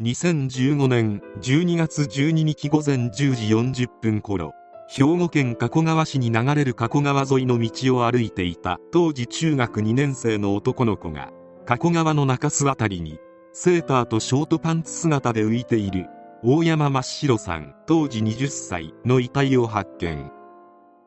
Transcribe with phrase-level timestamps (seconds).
[0.00, 4.52] 2015年12月12日午前10時40分頃
[4.88, 11.32] 兵庫県加古川市に流れる加古川沿いの道を歩いていた当時中学2年生の男の子が
[11.66, 13.18] 加古川の中州あたりに
[13.52, 16.06] セーターとショートパンツ姿で浮いている
[16.44, 20.30] 大山真っ白さん当時20歳の遺体を発見。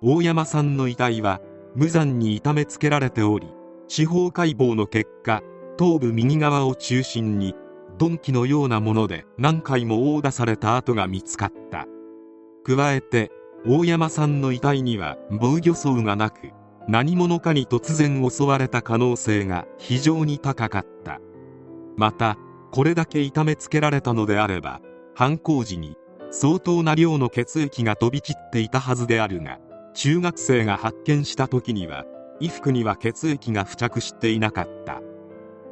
[0.02, 1.40] 大山さんの遺体は
[1.76, 3.48] 無残に痛めつけられており
[3.88, 5.42] 司法解剖の結果
[5.78, 7.56] 頭部右側を中心に
[8.00, 11.88] 鈍器のようなもので何回も殴打された跡が見つかった。
[12.64, 13.32] 加えて
[13.66, 16.52] 大山さんの遺体には防御層がなく
[16.88, 21.20] 何者かに突然襲われた可能性が非常に高かった。
[21.96, 22.38] また
[22.72, 24.82] これだけ痛めつけられたのであれば
[25.14, 25.96] 犯行時に
[26.32, 29.60] 相当な量の血液が飛び散っていたはずであるが
[29.94, 32.06] 中学生が発見した時には
[32.40, 35.02] 衣服には血液が付着していなかった。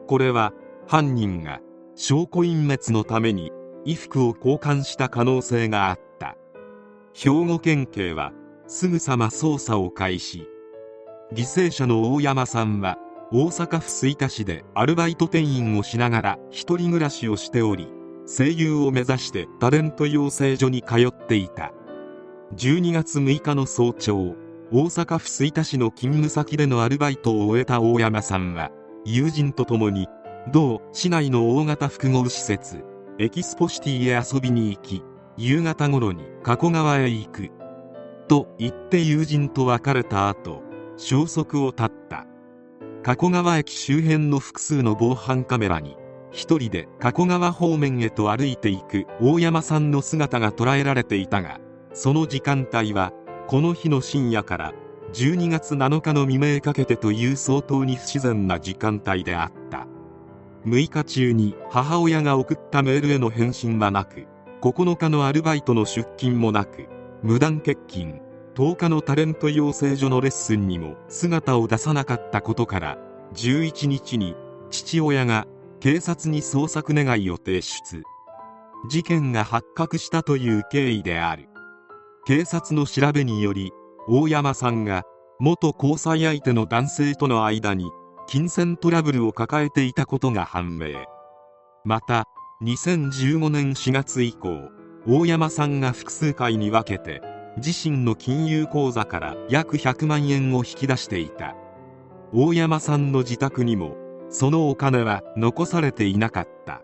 [0.08, 0.54] これは
[0.88, 1.62] 犯人が
[2.02, 3.52] 証拠隠滅のために
[3.84, 6.38] 衣服を交換した可能性があった。
[7.14, 8.32] 兵庫県警は
[8.68, 10.48] すぐさま捜査を開始。
[11.34, 12.98] 犠牲者の大山さんは
[13.34, 17.90] 大阪府吹田市でアルバイト店員をしながら一人暮らしをしており
[18.26, 21.74] 声優を目指してタレント養成所に通っていた。
[22.56, 24.36] 12月6日の早朝
[24.72, 28.72] 大阪府吹田市の勤務先でのアルバイトを終えた大山さんは
[29.04, 30.08] 友人と共に
[30.50, 32.84] 同市内の大型複合施設
[33.20, 35.04] エキスポシティへ遊びに行き
[35.38, 37.50] 夕方頃に加古川へ行く。
[38.28, 40.62] と言って友人と別れた後
[40.98, 42.26] 消息を絶った。
[43.04, 45.96] 加古川駅周辺の複数の防犯カメラに
[46.32, 51.60] 一人で加古川方面へと歩いていく大山さんの姿が捉えられていたが
[51.94, 53.14] その時間帯は
[53.48, 54.74] この日の深夜から
[55.14, 59.88] 12月7日の未明かけてという相当に不自然な時間帯であった。
[60.66, 64.28] 6日中に母親が送ったメールへの返信はなく
[64.62, 66.88] 9日のアルバイトの出勤もなく
[67.24, 68.22] 無断欠勤。
[68.56, 72.98] 10日のタレント養成所のレッスンにも姿を出さなかったことから
[73.34, 74.36] 11日に
[74.70, 75.48] 父親が
[75.80, 78.04] 警察に捜索願いを提出。
[78.90, 81.48] 事件が発覚したという経緯である。
[82.26, 83.72] 警察の調べにより
[84.10, 85.04] 大山さんが
[85.40, 87.90] 元交際相手の男性との間に
[88.32, 90.90] 金銭トラブルを抱えていたことが判明。
[91.84, 92.26] また
[92.62, 94.70] 2015年4月以降
[95.08, 97.24] 大山さんが複数回に分けて
[97.58, 101.56] 自身の金融口座から約100万円を引き出していた。
[102.32, 103.98] 大山さんの自宅にも
[104.30, 106.84] そのお金は残されていなかった。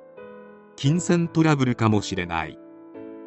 [0.75, 2.57] 金銭トラブルかもしれない。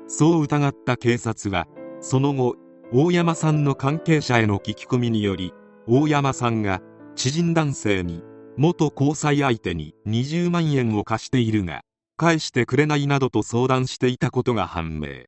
[0.09, 1.69] そう疑った警察は
[2.01, 2.57] その後
[2.93, 5.55] 大山さんの関係者への聞き込みにより
[5.87, 6.83] 大山さんが
[7.19, 8.23] 知人男性に
[8.57, 11.81] 元交際相手に20万円を貸しているが
[12.17, 15.25] 返してくれないなどと相談していたことが判明。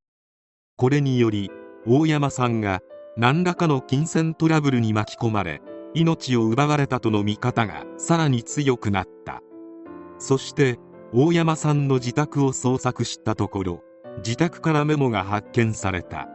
[0.77, 1.51] これにより
[1.89, 2.79] 大山さんが
[3.17, 5.63] 何らかの金銭トラブルに巻き込まれ
[5.93, 9.43] 命を奪われたとの見方がさらに強くなった。
[10.21, 10.79] そして
[11.13, 13.83] 大山さんの自宅を捜索したところ
[14.19, 16.29] 自宅からメモが発見された。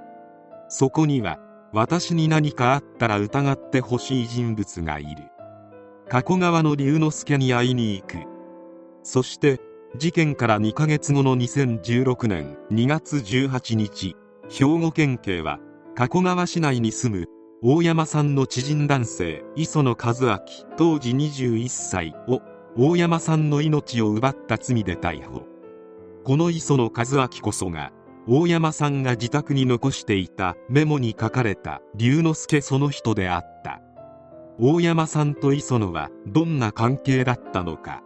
[0.67, 1.39] そこには
[1.71, 5.31] 私に何かあったら疑ってほしい人物がいる。
[6.07, 8.17] 加古川の龍之介に会いに行く。
[9.01, 9.59] そして
[9.97, 14.15] 事件から2ヶ月後の2016年2月18日
[14.49, 15.59] 兵庫県警は
[15.95, 17.27] 加古川市内に住む
[17.63, 20.39] 大山さんの知人男性磯野和明
[20.77, 22.41] 当時21歳を
[22.77, 25.43] 大山さんの命を奪った罪で逮捕。
[26.23, 27.91] この磯野和明こそが
[28.27, 33.84] 大山さんが自宅に残していたメモに書かれた龍之介その人であった。
[34.57, 38.01] 大山さんと磯野はどんな関係だったのか。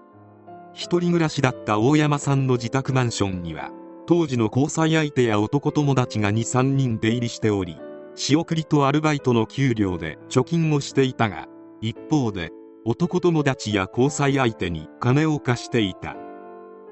[0.74, 3.72] 一人暮らしだった大山さんの自宅マンションには
[4.08, 7.78] 当時の交際相手や男友達が23人出入りしており
[8.16, 11.48] 仕送りとアルバイトの給料で貯金をしていたが
[11.82, 12.52] 一方で
[12.86, 16.16] 男友達や交際相手に金を貸していた。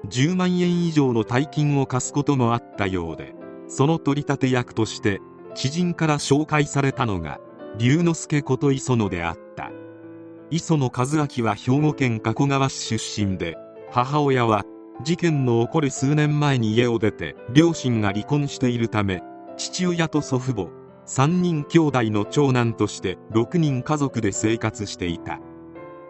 [0.09, 3.33] 10万円以上の大金を貸すこともあったようで
[3.67, 5.19] その取り立て役として
[5.55, 7.39] 知人から紹介されたのが
[7.79, 9.71] 龍之介こと磯野であった。
[10.49, 13.55] 磯野和明は兵庫県加古川市出身で
[13.91, 14.63] 母親は
[15.03, 19.21] 事件の起こる数年前に家を出て両親が離婚しているため
[19.57, 20.69] 父親と祖父母
[21.05, 25.39] 3人兄弟の長男として6人家族で生活していた。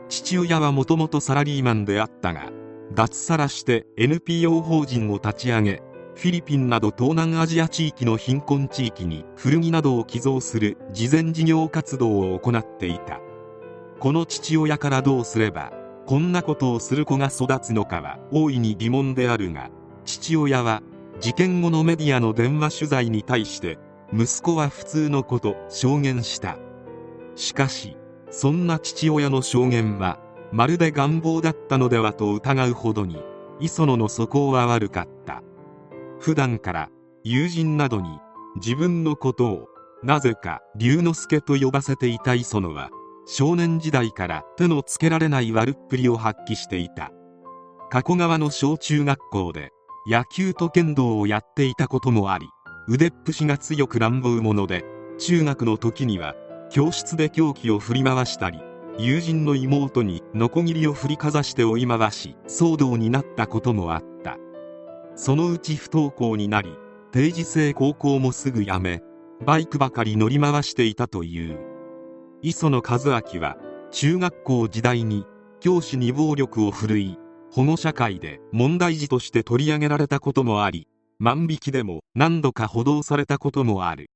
[0.08, 2.50] 父親はもともとサラリーマンであったが
[2.94, 5.81] 脱サラして NPO 法人を立ち上げ
[6.18, 13.19] フィリピンなど東南アジア地域の貧困地域に古着などを寄贈する慈善事業活動を行っていた。
[14.00, 15.72] この父親からどうすれば
[16.08, 19.69] こんなことをする子が育つのかは大いに疑問であるが
[20.06, 20.81] 父親は
[21.19, 23.78] 事件後のメディアの電話取材に対して
[24.12, 26.58] 息子は普通のこと証言した。
[27.36, 27.96] しかし
[28.31, 30.19] そんな父親の証言は
[30.52, 33.22] まるで願望だったのではと疑うほどに
[33.60, 35.44] 磯野の素行は悪かった。
[36.19, 36.90] 普段から
[37.24, 38.19] 友人などに
[38.56, 39.68] 自分のことを
[40.04, 42.90] なぜか龍之介と呼ばせていた磯野は
[43.25, 47.12] 少年時代から手のつけられない悪っぷりを発揮していた。
[47.90, 49.72] 加古川の小中学校で
[50.10, 52.48] 野球と剣道をやっていたこともあり
[52.88, 54.84] 腕っぷしが強く乱暴者で
[55.18, 56.36] 中学の時には
[56.69, 58.60] 教室で凶器を振り回したり
[58.98, 64.17] 友人の妹にノコギリを振りかざして追い回し騒動になったこともあった。
[65.18, 66.78] そのうち不登校になり
[67.12, 69.02] 定時制高校もすぐ辞め
[69.46, 71.60] バイクばかり乗り回していたという。
[72.44, 73.58] 磯野和明は
[73.92, 75.25] 中学校時代に
[75.60, 77.18] 教師に暴力を振るい
[77.52, 80.88] 保護社会で問題児として取り上げられたこともあり
[81.18, 84.12] 万引きでも何度か補導されたこともある。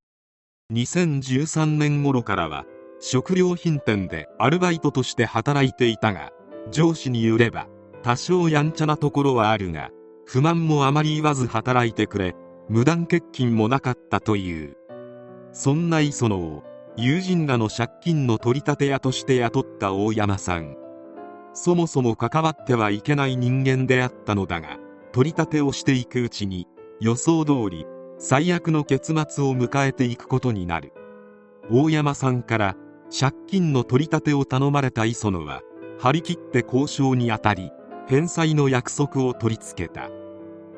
[0.71, 2.65] 2013年頃からは
[3.00, 6.30] 食料品店でアルバイトとして働いていたが
[6.69, 7.68] 上司によれば
[8.03, 9.89] 多少やんちゃなところはあるが
[10.25, 12.35] 不満もあまり言わず働いてくれ
[12.69, 14.77] 無断欠勤もなかったという。
[15.51, 16.63] そんな磯野を
[16.95, 20.77] 友人らの借金の取り立て屋として雇った大山さん。
[21.53, 24.77] そもそも関わってはいけない人間であったのだが
[25.12, 26.67] 取り立てをしていくうちに
[27.01, 27.85] 予想通り
[28.17, 30.94] 最悪の結末を迎えていくことになる。
[31.69, 32.75] 大山さんから
[33.17, 35.62] 借金の取り立てを頼まれた磯野は
[36.00, 37.71] 張り切って交渉にあたり
[38.07, 40.09] 返済の約束を取り付けた。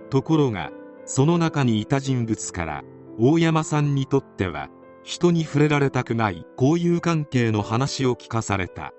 [0.10, 0.72] ところが
[1.06, 2.84] その中にいた人物から
[3.20, 4.70] 大山さんにとっては
[5.04, 8.94] 人に触れられたくない交友関係の話を聞かされた。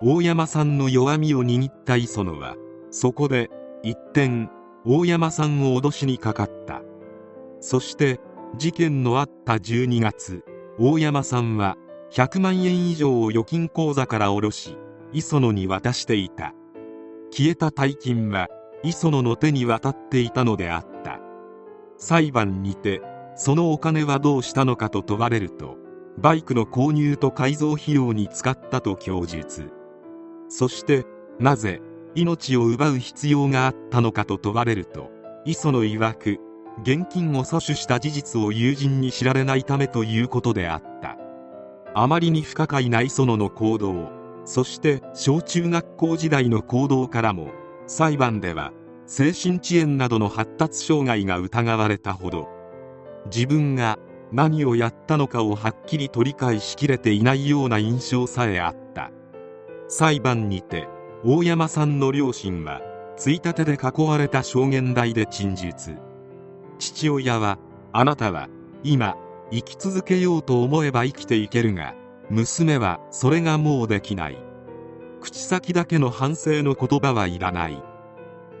[0.00, 2.56] 大山さんの弱みを握った磯野は
[2.90, 3.50] そこで
[3.82, 4.48] 一転
[4.84, 6.82] 大山さんを脅しにかかった。
[7.60, 8.20] そして
[8.56, 10.44] 事件のあった12月
[10.78, 11.76] 大山さんは
[12.12, 14.76] 100万円以上を預金口座から下ろし
[15.12, 16.54] 磯野に渡していた。
[17.36, 18.46] 消えた大金は
[18.84, 21.18] 磯野の手に渡っていたのであった。
[21.98, 23.02] 裁判にて
[23.34, 25.76] そのお金はどうしたのかと問われると
[26.16, 29.72] バイクの購入と改造費用に使ったと供述。
[30.48, 31.06] そして
[31.40, 31.82] なぜ
[32.14, 35.10] 命を奪う必要があったのかと問われると
[35.44, 36.38] 磯野曰く
[36.84, 41.18] 現金を詐取した事実を友人に知られないためということであった。
[41.96, 44.13] あまりに不可解な磯野の行動
[44.44, 47.52] そして小中学校時代の行動からも
[47.86, 48.72] 裁判では
[49.06, 52.48] 精神遅延などの発達障害が疑われたほど
[53.26, 53.98] 自分が
[54.32, 59.10] 何をやったのかをはっきり取り返しきれていないような印象さえあった。
[59.88, 60.88] 裁判にて
[61.24, 62.80] 大山さんの両親は
[63.16, 65.96] ついたてで囲われた証言台で陳述。
[66.78, 67.58] 父親は
[67.92, 68.48] あなたは
[68.82, 69.16] 今
[69.52, 71.94] 生き続けようと思えば生きていけるが
[72.30, 74.38] 娘はそれがもうできない。
[75.20, 77.82] 口先だけの反省の言葉はいらない。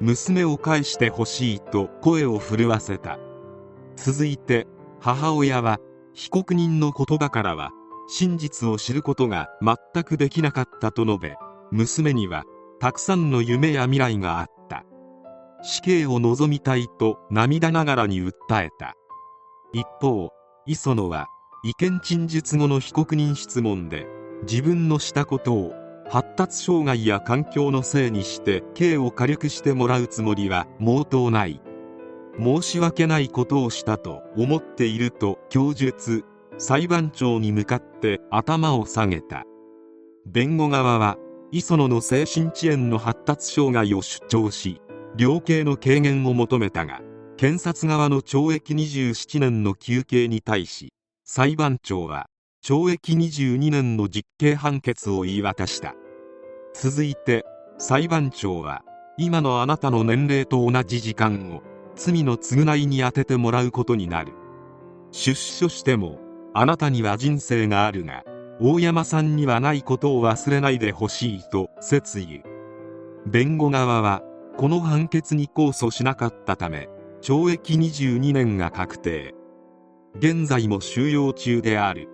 [0.00, 3.18] 娘を返してほしいと声を震わせた。
[3.96, 4.66] 続いて
[5.00, 5.78] 母親は
[6.14, 7.70] 被告人の言葉からは
[8.08, 11.36] 真実を知ることが全くできなかったと述べ
[11.70, 12.44] 娘には
[12.80, 14.84] たくさんの夢や未来があった。
[15.62, 18.32] 死刑を望みたいと涙ながらに訴
[18.64, 18.94] えた。
[19.72, 20.30] 一方
[20.66, 21.28] 磯野は
[21.66, 24.06] 意見陳述後の被告人質問で
[24.42, 25.72] 自分のしたことを
[26.10, 31.62] 発達障害や環境のせいにして刑を軽くしてもらうつもりは毛頭ない。
[32.38, 36.24] 申し訳ないことをしたと思っていると供述
[36.58, 39.44] 裁判長に向かって頭を下げた。
[40.26, 41.16] 弁護側は
[41.50, 44.82] 磯野の精神遅延の発達障害を主張し
[45.16, 47.00] 量刑の軽減を求めたが
[47.36, 50.92] 検察側の懲役27年の求刑に対し
[51.36, 52.26] 裁判長は
[52.64, 55.96] 懲役22年の実刑判決を言い渡した。
[56.76, 57.44] 続いて
[57.76, 58.82] 裁判長は
[59.18, 61.62] 今のあなたの年齢と同じ時間を
[61.96, 64.32] 罪の償いに充ててもらうことになる。
[65.10, 66.20] 出所しても
[66.54, 68.22] あなたには人生があるが
[68.60, 72.44] 大山さんにはないことを忘れないでほしいと説諭
[73.26, 74.22] 弁護側は
[74.56, 76.88] この判決に控訴しなかったため
[77.22, 79.34] 懲役22年が確定。
[80.16, 82.08] 現在も収容中である。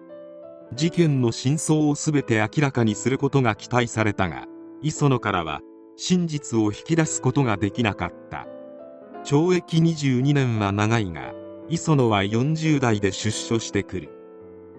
[0.72, 4.46] 事件の真相を全て明らかにすることが期待されたが
[4.82, 5.60] 磯野からは
[5.96, 8.46] 真実を引き出すことができなかった。
[9.24, 11.34] 懲役22年は長いが
[11.68, 14.08] 磯野は40代で出所してくる。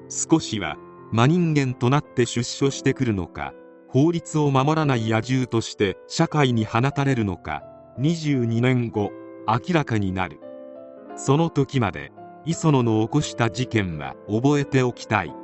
[0.09, 0.77] 少しは
[1.11, 3.53] 真人間となって出所してくるのか
[3.87, 7.63] 法律を守らない野獣として社会に放たれるのか
[7.99, 9.11] 22年後
[9.47, 10.39] 明らかになる。
[11.15, 12.11] その時まで
[12.45, 15.40] 磯野の起こした事件は覚えておきたい。